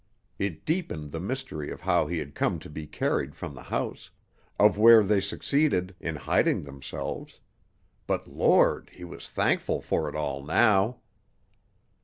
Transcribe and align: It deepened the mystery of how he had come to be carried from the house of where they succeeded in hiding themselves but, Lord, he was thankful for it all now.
It 0.39 0.65
deepened 0.65 1.11
the 1.11 1.19
mystery 1.19 1.69
of 1.69 1.81
how 1.81 2.07
he 2.07 2.17
had 2.17 2.33
come 2.33 2.57
to 2.57 2.71
be 2.71 2.87
carried 2.87 3.35
from 3.35 3.53
the 3.53 3.61
house 3.69 4.09
of 4.59 4.75
where 4.75 5.03
they 5.03 5.21
succeeded 5.21 5.93
in 5.99 6.15
hiding 6.15 6.63
themselves 6.63 7.39
but, 8.07 8.27
Lord, 8.27 8.89
he 8.91 9.03
was 9.03 9.29
thankful 9.29 9.79
for 9.79 10.09
it 10.09 10.15
all 10.15 10.41
now. 10.43 11.01